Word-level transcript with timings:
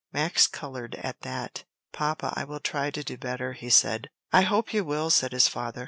Max 0.11 0.47
colored 0.47 0.95
at 0.95 1.21
that. 1.21 1.63
"Papa, 1.93 2.33
I 2.35 2.43
will 2.43 2.59
try 2.59 2.89
to 2.89 3.03
do 3.03 3.17
better," 3.17 3.53
he 3.53 3.69
said. 3.69 4.09
"I 4.33 4.41
hope 4.41 4.73
you 4.73 4.83
will," 4.83 5.11
said 5.11 5.31
his 5.31 5.47
father. 5.47 5.79